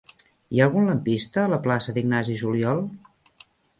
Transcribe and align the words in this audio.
Hi 0.35 0.61
ha 0.61 0.65
algun 0.69 0.87
lampista 0.91 1.43
a 1.43 1.51
la 1.53 1.59
plaça 1.67 1.95
d'Ignasi 1.99 2.39
Juliol? 2.41 2.83